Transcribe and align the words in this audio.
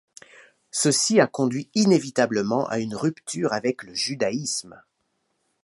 Ceci 0.71 1.19
a 1.19 1.27
conduit 1.27 1.69
inévitablement 1.75 2.65
à 2.69 2.79
une 2.79 2.95
rupture 2.95 3.53
avec 3.53 3.83
le 3.83 3.93
judaïsme. 3.93 4.81